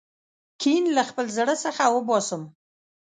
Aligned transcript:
کین 0.61 0.83
له 0.97 1.03
خپل 1.09 1.25
زړه 1.37 1.55
څخه 1.63 1.83
وباسم. 1.95 2.41